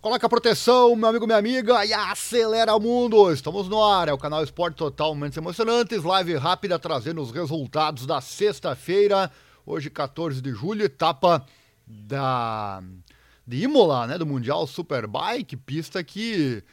[0.00, 3.30] Coloca a proteção, meu amigo, minha amiga, e acelera o mundo!
[3.30, 8.18] Estamos no ar, é o canal Esporte Totalmente Emocionantes, live rápida trazendo os resultados da
[8.18, 9.30] sexta-feira,
[9.66, 11.44] hoje 14 de julho, etapa
[11.86, 12.82] da
[13.46, 16.64] de Imola, né, do Mundial Superbike, pista que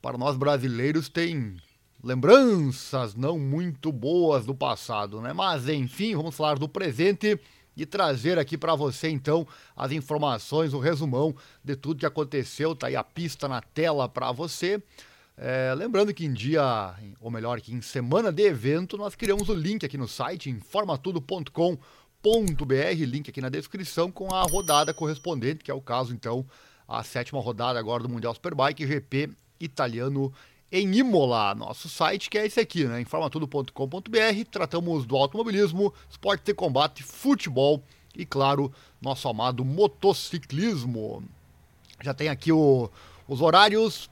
[0.00, 1.56] para nós brasileiros tem
[2.00, 5.32] lembranças não muito boas do passado, né?
[5.32, 7.40] Mas enfim, vamos falar do presente
[7.78, 11.34] e trazer aqui para você então as informações, o resumão
[11.64, 12.74] de tudo que aconteceu.
[12.74, 14.82] Tá aí a pista na tela para você.
[15.36, 19.54] É, lembrando que em dia, ou melhor, que em semana de evento, nós criamos o
[19.54, 21.78] link aqui no site informatudo.com.br,
[23.06, 26.44] link aqui na descrição com a rodada correspondente, que é o caso então
[26.88, 30.32] a sétima rodada agora do Mundial Superbike GP italiano
[30.70, 33.00] em Imola, nosso site, que é esse aqui, né?
[33.00, 34.44] informatudo.com.br.
[34.50, 37.82] Tratamos do automobilismo, esporte de combate, futebol
[38.14, 41.22] e, claro, nosso amado motociclismo.
[42.02, 42.90] Já tem aqui o,
[43.26, 44.10] os horários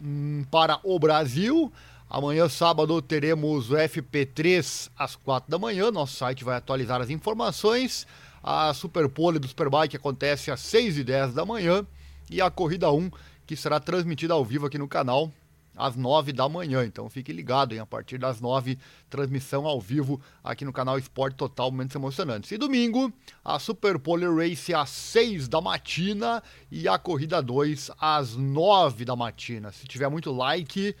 [0.00, 1.72] hum, para o Brasil.
[2.08, 5.90] Amanhã, sábado, teremos o FP3 às 4 da manhã.
[5.90, 8.06] Nosso site vai atualizar as informações.
[8.42, 11.86] A Superpole do Superbike acontece às 6 e 10 da manhã.
[12.30, 13.10] E a Corrida 1,
[13.46, 15.32] que será transmitida ao vivo aqui no canal
[15.76, 16.84] às 9 da manhã.
[16.84, 17.80] Então fique ligado, hein?
[17.80, 22.50] A partir das 9, transmissão ao vivo aqui no canal Esporte Total Momentos Emocionantes.
[22.50, 23.12] E domingo,
[23.44, 29.16] a Super Pole Race às 6 da matina e a Corrida 2 às 9 da
[29.16, 29.72] matina.
[29.72, 30.94] Se tiver muito like,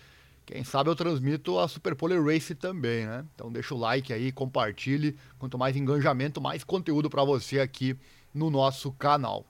[0.46, 3.24] quem sabe eu transmito a Super Pole Race também, né?
[3.34, 5.16] Então deixa o like aí, compartilhe.
[5.38, 7.96] Quanto mais engajamento, mais conteúdo para você aqui
[8.34, 9.46] no nosso canal.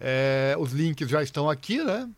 [0.00, 2.08] É, os links já estão aqui, né?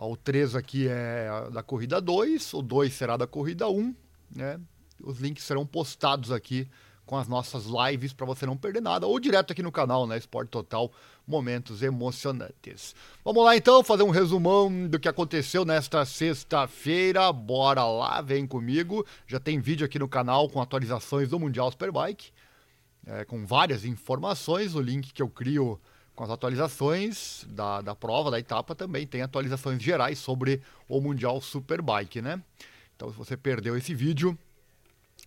[0.00, 3.94] O 3 aqui é da corrida 2, o 2 será da corrida 1,
[4.34, 4.60] né?
[5.02, 6.68] Os links serão postados aqui
[7.04, 10.16] com as nossas lives para você não perder nada, ou direto aqui no canal, né?
[10.16, 10.92] Esporte Total,
[11.26, 12.94] momentos emocionantes.
[13.24, 17.32] Vamos lá então fazer um resumão do que aconteceu nesta sexta-feira.
[17.32, 19.04] Bora lá, vem comigo.
[19.26, 22.30] Já tem vídeo aqui no canal com atualizações do Mundial Superbike,
[23.04, 24.76] é, com várias informações.
[24.76, 25.80] O link que eu crio
[26.18, 31.40] com as atualizações da, da prova, da etapa, também tem atualizações gerais sobre o Mundial
[31.40, 32.42] Superbike, né?
[32.96, 34.36] Então, se você perdeu esse vídeo,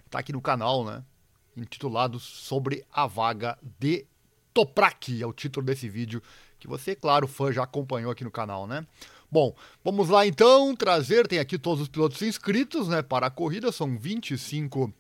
[0.10, 1.02] tá aqui no canal, né?
[1.56, 4.06] Intitulado Sobre a Vaga de
[4.54, 6.22] Toprak, é o título desse vídeo,
[6.60, 8.86] que você, claro, fã, já acompanhou aqui no canal, né?
[9.32, 13.72] Bom, vamos lá então trazer, tem aqui todos os pilotos inscritos, né, para a corrida,
[13.72, 14.94] são 25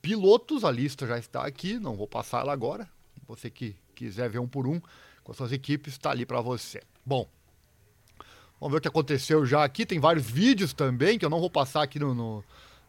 [0.00, 2.88] pilotos, a lista já está aqui, não vou passar ela agora,
[3.26, 4.80] você que quiser ver um por um,
[5.24, 6.82] com suas equipes, está ali para você.
[7.04, 7.28] Bom,
[8.60, 9.86] vamos ver o que aconteceu já aqui.
[9.86, 12.44] Tem vários vídeos também que eu não vou passar aqui no, no,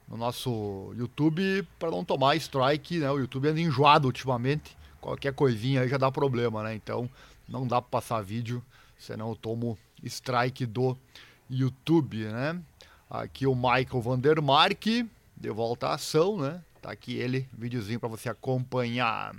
[0.07, 3.09] no nosso YouTube para não tomar strike, né?
[3.11, 4.77] O YouTube anda enjoado ultimamente.
[4.99, 6.75] Qualquer coisinha aí já dá problema, né?
[6.75, 7.09] Então
[7.47, 8.63] não dá para passar vídeo,
[8.97, 10.97] senão eu tomo strike do
[11.49, 12.59] YouTube, né?
[13.09, 14.85] Aqui o Michael Vandermark,
[15.37, 16.61] de volta à ação, né?
[16.81, 19.35] Tá aqui ele, videozinho para você acompanhar.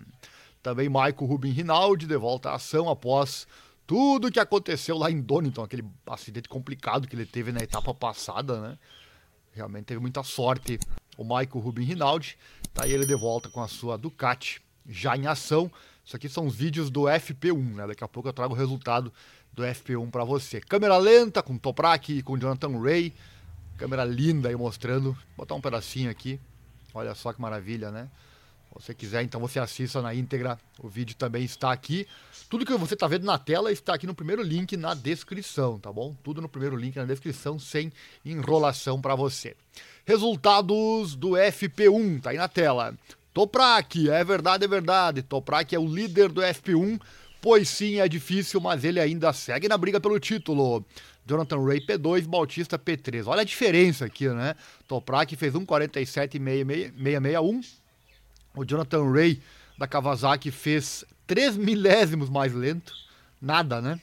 [0.64, 3.46] Também Michael Rubin Rinaldi de volta à ação após
[3.86, 8.58] tudo que aconteceu lá em Donington, aquele acidente complicado que ele teve na etapa passada,
[8.58, 8.78] né?
[9.52, 10.80] Realmente teve muita sorte
[11.18, 12.38] o Michael Rubin Rinaldi.
[12.72, 15.70] Tá aí ele de volta com a sua Ducati já em ação.
[16.02, 17.86] Isso aqui são os vídeos do FP1, né?
[17.86, 19.12] Daqui a pouco eu trago o resultado
[19.52, 20.62] do FP1 para você.
[20.62, 23.12] Câmera lenta com Toprak e com Jonathan Ray.
[23.76, 25.12] Câmera linda aí mostrando.
[25.12, 26.40] Vou botar um pedacinho aqui.
[26.94, 28.08] Olha só que maravilha, né?
[28.74, 30.58] Você quiser, então você assista na íntegra.
[30.80, 32.06] O vídeo também está aqui.
[32.50, 35.92] Tudo que você está vendo na tela está aqui no primeiro link na descrição, tá
[35.92, 36.16] bom?
[36.24, 37.92] Tudo no primeiro link na descrição, sem
[38.24, 39.54] enrolação para você.
[40.04, 42.94] Resultados do FP1, tá aí na tela.
[43.32, 45.22] Toprak, é verdade, é verdade.
[45.22, 47.00] Toprak é o líder do FP1,
[47.40, 50.84] pois sim, é difícil, mas ele ainda segue na briga pelo título.
[51.24, 53.26] Jonathan Ray P2, Bautista P3.
[53.26, 54.54] Olha a diferença aqui, né?
[54.86, 57.83] Toprak fez 1,47,661
[58.54, 59.40] o Jonathan Ray
[59.78, 62.92] da Kawasaki fez 3 milésimos mais lento,
[63.40, 64.00] nada, né?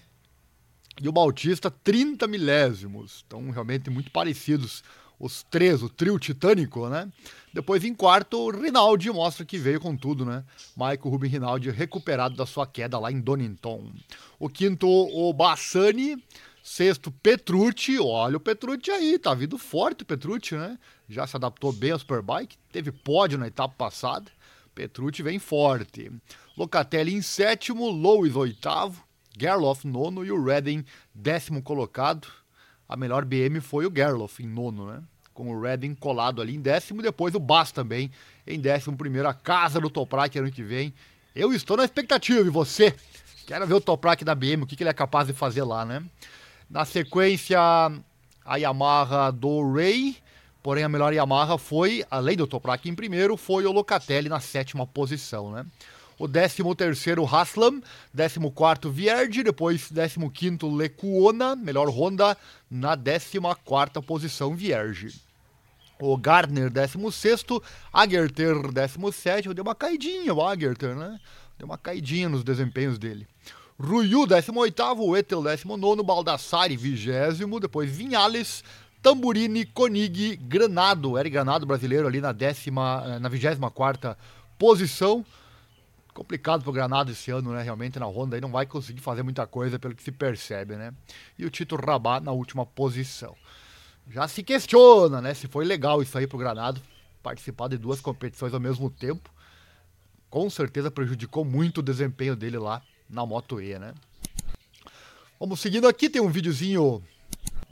[1.01, 4.83] E o Bautista 30 milésimos, então realmente muito parecidos
[5.21, 7.07] os três, o trio titânico, né?
[7.53, 10.43] Depois em quarto, o Rinaldi mostra que veio com tudo, né?
[10.75, 13.91] Michael Rubin Rinaldi recuperado da sua queda lá em Donington.
[14.39, 16.21] O quinto, o Bassani.
[16.63, 17.99] Sexto, Petrucci.
[17.99, 20.77] Olha o Petrucci aí, tá vindo forte o Petrucci, né?
[21.09, 24.31] Já se adaptou bem ao Superbike, teve pódio na etapa passada.
[24.73, 26.11] Petrucci vem forte.
[26.57, 29.03] Locatelli em sétimo, Lois oitavo,
[29.37, 32.27] Gerloff nono e o Redding décimo colocado.
[32.87, 35.01] A melhor BM foi o Gerloff em nono, né?
[35.33, 38.11] Com o Redding colado ali em décimo, depois o Bass também
[38.45, 39.27] em décimo primeiro.
[39.27, 40.93] A casa do Toprak ano que vem.
[41.33, 42.93] Eu estou na expectativa e você?
[43.47, 45.85] Quero ver o Toprak da BM, o que, que ele é capaz de fazer lá,
[45.85, 46.03] né?
[46.69, 47.59] Na sequência,
[48.45, 50.17] a Yamaha do Ray,
[50.61, 54.85] porém a melhor Yamaha foi, além do Toprak em primeiro, foi o Locatelli na sétima
[54.85, 55.65] posição, né?
[56.19, 57.81] O 13 terceiro Haslam,
[58.15, 62.37] 14 quarto Vierge, depois 15 quinto Lecuona, melhor Honda,
[62.69, 65.19] na 14 quarta posição Vierge.
[65.99, 67.43] O Gardner, 16
[67.91, 71.19] Agerter, 17 deu uma caidinha o Agerter, né?
[71.57, 73.27] Deu uma caidinha nos desempenhos dele.
[73.79, 78.63] Ruyu, 18º, Etel, 19º, Baldassari, 20 depois Vinhales,
[79.01, 84.15] Tamburini, Konig, Granado, Eric Granado brasileiro ali na décima, eh, na 24ª
[84.59, 85.25] posição.
[86.13, 87.63] Complicado pro Granado esse ano, né?
[87.63, 90.93] Realmente na Honda aí não vai conseguir fazer muita coisa pelo que se percebe, né?
[91.39, 93.35] E o Tito Rabat na última posição.
[94.09, 96.81] Já se questiona, né, se foi legal isso aí pro Granado
[97.23, 99.31] participar de duas competições ao mesmo tempo.
[100.29, 103.93] Com certeza prejudicou muito o desempenho dele lá na Moto E, né?
[105.39, 107.01] Vamos seguindo aqui, tem um videozinho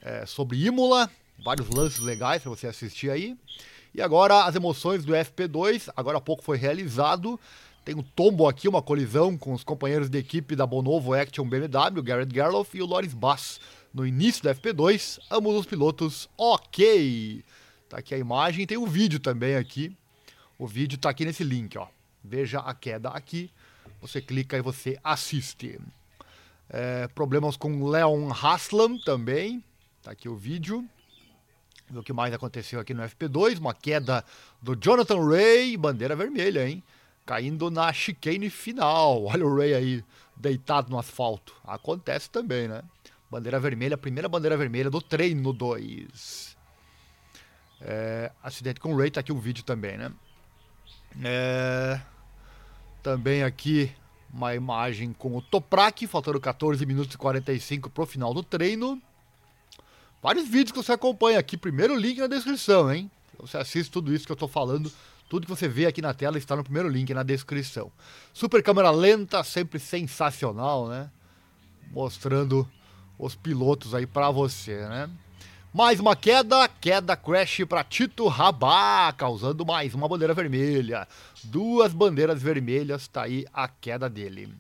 [0.10, 1.10] é, sobre Imola,
[1.44, 3.38] vários lances legais para você assistir aí.
[3.94, 7.40] E agora as emoções do FP2, agora há pouco foi realizado.
[7.86, 12.02] Tem um tombo aqui, uma colisão com os companheiros de equipe da Bonovo Action BMW,
[12.02, 13.60] Garrett Gerloff e o Loris Bass.
[13.94, 17.44] No início do FP2, ambos os pilotos ok.
[17.88, 19.96] Tá aqui a imagem, tem o um vídeo também aqui.
[20.58, 21.88] O vídeo tá aqui nesse link, ó.
[22.24, 23.50] Veja a queda aqui.
[24.02, 25.80] Você clica e você assiste.
[26.70, 29.64] É, problemas com Leon Haslam também.
[30.02, 30.88] Tá aqui o vídeo.
[31.94, 33.60] O que mais aconteceu aqui no FP2?
[33.60, 34.24] Uma queda
[34.62, 36.84] do Jonathan Ray, bandeira vermelha, hein?
[37.26, 39.26] Caindo na chicane final.
[39.28, 40.04] Olha o Ray aí,
[40.36, 41.54] deitado no asfalto.
[41.66, 42.84] Acontece também, né?
[43.30, 46.58] Bandeira vermelha, primeira bandeira vermelha do treino 2.
[47.82, 50.12] É, acidente com o Ray, tá aqui o vídeo também, né?
[51.24, 52.00] É,
[53.02, 53.92] também aqui
[54.32, 59.02] uma imagem com o Toprak, faltando 14 minutos e 45 para o final do treino.
[60.22, 63.10] Vários vídeos que você acompanha aqui, primeiro link na descrição, hein?
[63.40, 64.92] Você assiste tudo isso que eu estou falando,
[65.30, 67.90] tudo que você vê aqui na tela está no primeiro link na descrição.
[68.34, 71.10] Super câmera lenta, sempre sensacional, né?
[71.92, 72.70] Mostrando
[73.18, 75.10] os pilotos aí para você, né?
[75.74, 81.08] Mais uma queda, queda crash para Tito Rabá, causando mais uma bandeira vermelha.
[81.46, 84.54] Duas bandeiras vermelhas, tá aí a queda dele.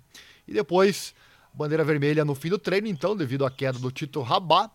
[0.47, 1.13] E depois,
[1.53, 4.71] bandeira vermelha no fim do treino, então, devido à queda do Tito Rabá.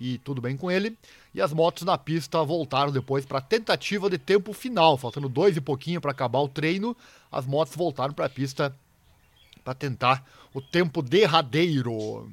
[0.00, 0.96] E tudo bem com ele.
[1.34, 5.60] E as motos na pista voltaram depois para tentativa de tempo final, faltando dois e
[5.60, 6.96] pouquinho para acabar o treino.
[7.30, 8.74] As motos voltaram para a pista
[9.64, 10.24] para tentar
[10.54, 12.30] o tempo derradeiro.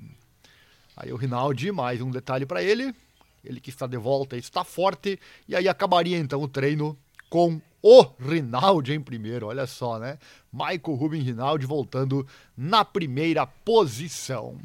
[0.96, 2.96] Aí o Rinaldi, mais um detalhe para ele,
[3.44, 5.20] ele que está de volta está forte.
[5.48, 6.98] E aí acabaria então o treino
[7.30, 9.48] com o Rinaldi em primeiro.
[9.48, 10.18] Olha só, né?
[10.52, 12.26] Michael Rubin Rinaldi voltando
[12.56, 14.58] na primeira posição.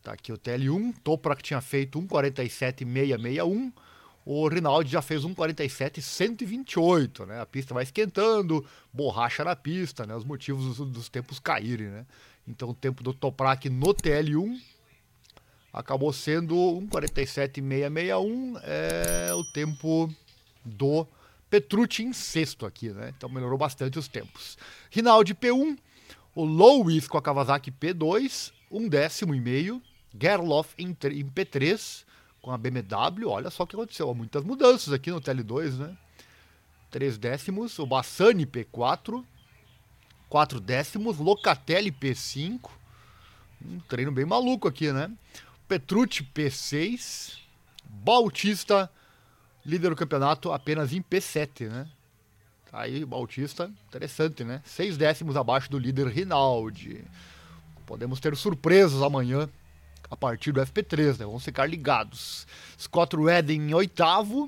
[0.01, 3.73] Tá aqui o TL1, Toprak tinha feito 1,47,661.
[4.25, 7.41] O Rinaldi já fez 1,47,128, né?
[7.41, 10.15] A pista vai esquentando, borracha na pista, né?
[10.15, 12.05] Os motivos dos, dos tempos caírem, né?
[12.47, 14.61] Então o tempo do Toprak no TL1
[15.73, 20.09] acabou sendo 1,47,661, é o tempo
[20.63, 21.05] do
[21.49, 23.13] Petrucci em sexto aqui, né?
[23.17, 24.57] Então melhorou bastante os tempos.
[24.89, 25.77] Rinaldi P1,
[26.33, 29.81] o Lewis com a Kawasaki P2, um décimo e meio.
[30.19, 32.05] Gerloff em, em P3
[32.43, 33.27] com a BMW.
[33.27, 35.97] Olha só o que aconteceu, muitas mudanças aqui no TL2, né?
[36.91, 37.79] Três décimos.
[37.79, 39.23] O Bassani P4,
[40.29, 41.17] quatro décimos.
[41.17, 42.69] Locatelli P5.
[43.65, 45.09] Um treino bem maluco aqui, né?
[45.67, 47.39] Petrucci P6.
[47.85, 48.91] Bautista
[49.65, 51.87] líder do campeonato apenas em P7, né?
[52.69, 54.61] Tá aí, Bautista, interessante, né?
[54.65, 57.05] Seis décimos abaixo do líder Rinaldi.
[57.85, 59.49] Podemos ter surpresas amanhã
[60.13, 61.25] a partir do FP3, né?
[61.25, 62.45] Vamos ficar ligados.
[62.79, 64.47] Scott Redding em oitavo,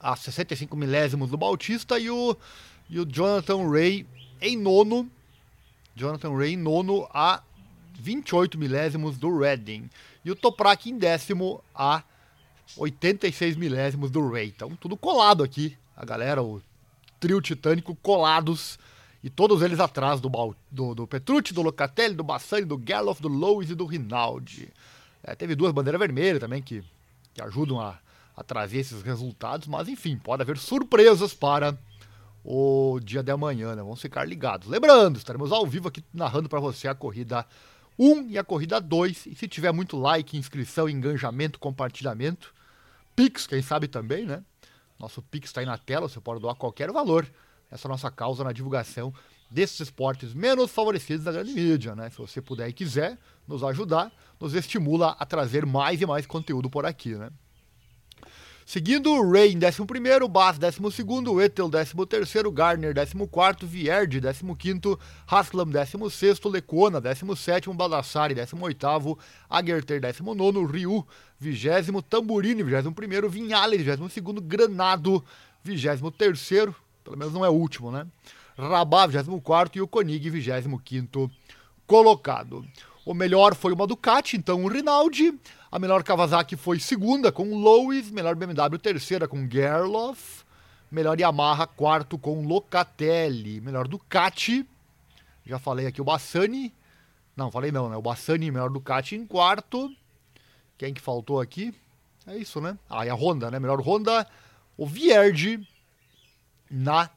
[0.00, 2.36] a 65 milésimos do Bautista, e o,
[2.90, 4.04] e o Jonathan Ray
[4.40, 5.08] em nono.
[5.94, 7.40] Jonathan Ray em nono a
[8.00, 9.88] 28 milésimos do Redding.
[10.24, 12.02] E o Toprak em décimo a
[12.76, 14.48] 86 milésimos do Ray.
[14.48, 15.78] Então, tudo colado aqui.
[15.96, 16.60] A galera, o
[17.20, 18.76] trio titânico colados.
[19.22, 20.28] E todos eles atrás do,
[20.70, 24.72] do, do Petrucci, do Locatelli, do Bassani, do Gerloff, do Lois e do Rinaldi.
[25.22, 26.82] É, teve duas bandeiras vermelhas também que,
[27.32, 27.98] que ajudam a,
[28.36, 31.78] a trazer esses resultados, mas enfim, pode haver surpresas para
[32.44, 33.82] o dia de amanhã, né?
[33.82, 34.66] Vamos ficar ligados.
[34.66, 37.46] Lembrando, estaremos ao vivo aqui narrando para você a corrida
[37.96, 39.26] 1 e a corrida 2.
[39.26, 42.52] E se tiver muito like, inscrição, engajamento, compartilhamento,
[43.14, 44.42] Pix, quem sabe também, né?
[44.98, 47.28] Nosso Pix está aí na tela, você pode doar qualquer valor.
[47.72, 49.12] Essa nossa causa na divulgação
[49.50, 52.10] desses esportes menos favorecidos da grande mídia, né?
[52.10, 56.70] Se você puder e quiser nos ajudar, nos estimula a trazer mais e mais conteúdo
[56.70, 57.30] por aqui, né?
[58.64, 67.00] Seguindo, Ray em 11º, Bass 12º, Ethel 13º, Garner 14º, Vierde 15º, Haslam 16º, Lecona
[67.00, 69.18] 17º, Balassari 18º,
[69.50, 71.06] Agerter 19º, Ryu
[71.42, 75.24] 20º, Tamburini 21º, Vinhale 22º, Granado
[75.66, 78.06] 23º, pelo menos não é o último, né?
[78.56, 81.30] Rabá 24º e o Konig 25º
[81.86, 82.66] colocado.
[83.04, 85.38] O melhor foi uma Ducati, então o Rinaldi.
[85.70, 90.44] A melhor Kawasaki foi segunda com Lois, melhor BMW terceira com Gerloff,
[90.90, 94.66] melhor Yamaha quarto com Locatelli, melhor Ducati,
[95.44, 96.72] já falei aqui o Bassani,
[97.36, 97.96] não, falei não, né?
[97.96, 99.90] O Bassani, melhor Ducati em quarto.
[100.76, 101.74] Quem que faltou aqui?
[102.26, 102.78] É isso, né?
[102.88, 103.58] Ah, e a Honda, né?
[103.58, 104.26] Melhor Honda,
[104.76, 105.66] o Vierge
[106.72, 107.10] na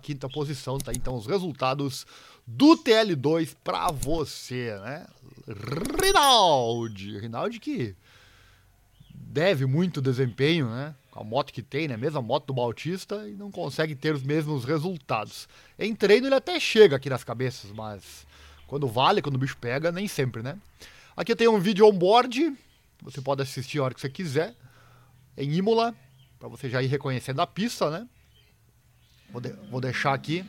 [0.00, 0.92] 15 posição, tá?
[0.92, 2.06] Então os resultados
[2.46, 5.06] do TL2 para você, né?
[6.00, 7.96] Rinaldi, Rinaldi que
[9.12, 10.94] deve muito desempenho, né?
[11.12, 11.96] A moto que tem, né?
[11.96, 15.48] Mesma moto do Bautista e não consegue ter os mesmos resultados.
[15.78, 18.26] Em treino ele até chega aqui nas cabeças, mas
[18.66, 20.56] quando vale, quando o bicho pega, nem sempre, né?
[21.16, 22.56] Aqui tem um vídeo on-board,
[23.02, 24.54] você pode assistir a hora que você quiser,
[25.36, 25.94] em Imola,
[26.38, 28.08] para você já ir reconhecendo a pista, né?
[29.32, 30.44] Vou, de, vou deixar aqui.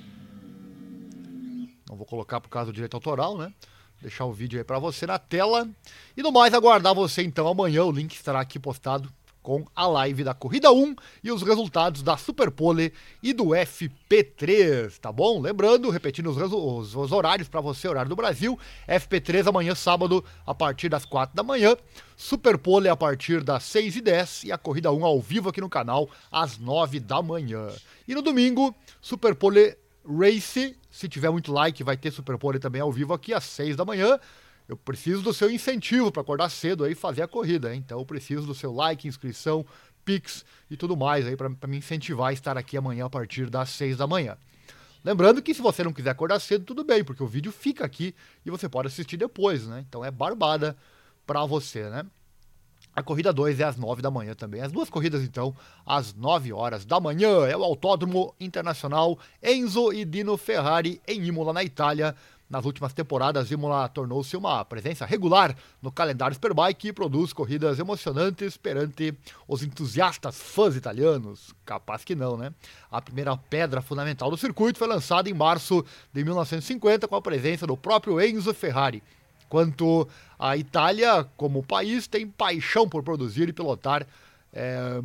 [1.89, 3.53] Não vou colocar por causa do direito autoral, né?
[4.01, 5.69] deixar o vídeo aí para você na tela.
[6.17, 7.83] E no mais, aguardar você então amanhã.
[7.83, 9.11] O link estará aqui postado
[9.41, 15.11] com a live da Corrida 1 e os resultados da Superpole e do FP3, tá
[15.11, 15.41] bom?
[15.41, 18.57] Lembrando, repetindo os, os, os horários para você, horário do Brasil,
[18.87, 21.75] FP3 amanhã sábado a partir das 4 da manhã,
[22.15, 25.69] Superpole a partir das 6 e 10 e a Corrida 1 ao vivo aqui no
[25.69, 27.67] canal às 9 da manhã.
[28.07, 30.75] E no domingo, Superpole Race.
[30.89, 33.85] Se tiver muito like, vai ter Super Pole também ao vivo aqui às 6 da
[33.85, 34.19] manhã.
[34.71, 37.83] Eu preciso do seu incentivo para acordar cedo aí e fazer a corrida, hein?
[37.85, 39.65] Então eu preciso do seu like, inscrição,
[40.05, 43.67] Pix e tudo mais aí para me incentivar a estar aqui amanhã a partir das
[43.71, 44.37] 6 da manhã.
[45.03, 48.15] Lembrando que se você não quiser acordar cedo, tudo bem, porque o vídeo fica aqui
[48.45, 49.83] e você pode assistir depois, né?
[49.89, 50.77] Então é barbada
[51.27, 52.05] para você, né?
[52.95, 54.61] A corrida 2 é às 9 da manhã também.
[54.61, 55.53] As duas corridas, então,
[55.85, 57.45] às 9 horas da manhã.
[57.45, 62.15] É o Autódromo Internacional Enzo e Dino Ferrari em Imola, na Itália.
[62.51, 68.57] Nas últimas temporadas, Imola tornou-se uma presença regular no calendário Superbike e produz corridas emocionantes
[68.57, 69.17] perante
[69.47, 71.55] os entusiastas fãs italianos.
[71.65, 72.53] Capaz que não, né?
[72.91, 77.65] A primeira pedra fundamental do circuito foi lançada em março de 1950 com a presença
[77.65, 79.01] do próprio Enzo Ferrari
[79.47, 80.07] quanto
[80.39, 84.07] a Itália, como país, tem paixão por produzir e pilotar
[84.53, 85.01] é,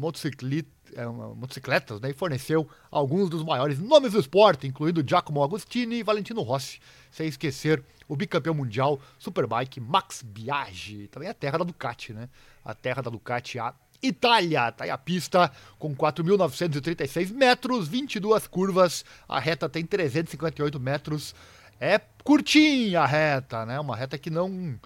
[1.37, 6.43] motocicletas né, e forneceu alguns dos maiores nomes do esporte, incluindo Giacomo Agostini e Valentino
[6.43, 6.79] Rossi,
[7.11, 12.29] sem esquecer o bicampeão mundial Superbike Max Biaggi, também a terra da Ducati, né?
[12.65, 19.05] A terra da Ducati, a Itália, tá aí a pista com 4.936 metros, 22 curvas,
[19.29, 21.35] a reta tem 358 metros,
[21.81, 23.79] é curtinha a reta, né?
[23.81, 24.79] Uma reta que não.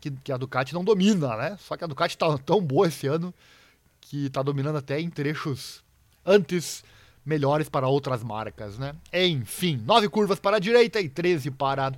[0.00, 1.56] Que, que, a Ducati não domina, né?
[1.60, 3.32] Só que a Ducati tá tão boa esse ano
[4.04, 5.82] que tá dominando até em trechos
[6.24, 6.84] antes
[7.24, 8.94] melhores para outras marcas, né?
[9.12, 11.92] Enfim, nove curvas para a direita e 13 para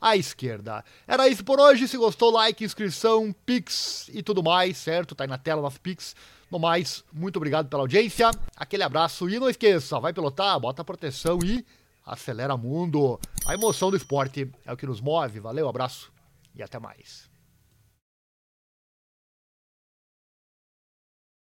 [0.00, 0.82] a esquerda.
[1.06, 1.86] Era isso por hoje.
[1.86, 5.14] Se gostou, like, inscrição, Pix e tudo mais, certo?
[5.14, 6.16] Tá aí na tela nosso Pix.
[6.50, 8.30] No mais, muito obrigado pela audiência.
[8.56, 11.64] Aquele abraço e não esqueça, vai pilotar, bota proteção e
[12.04, 13.20] Acelera Mundo.
[13.46, 15.38] A emoção do esporte é o que nos move.
[15.38, 16.10] Valeu, abraço
[16.56, 17.29] e até mais.